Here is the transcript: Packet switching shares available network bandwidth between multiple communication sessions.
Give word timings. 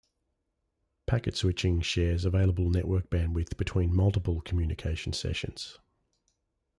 Packet 1.05 1.35
switching 1.37 1.79
shares 1.81 2.25
available 2.25 2.71
network 2.71 3.11
bandwidth 3.11 3.55
between 3.55 3.95
multiple 3.95 4.41
communication 4.41 5.13
sessions. 5.13 5.77